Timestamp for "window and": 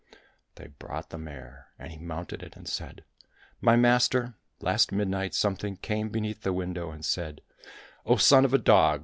6.53-7.05